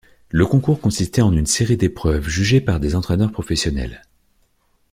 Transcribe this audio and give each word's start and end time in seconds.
Le 0.31 0.47
concours 0.47 0.81
consistait 0.81 1.21
en 1.21 1.31
une 1.31 1.45
série 1.45 1.77
d'épreuves 1.77 2.27
jugées 2.27 2.59
par 2.59 2.79
des 2.79 2.95
entraîneurs 2.95 3.31
professionnels. 3.31 4.01